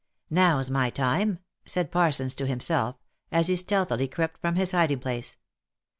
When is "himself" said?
2.47-2.95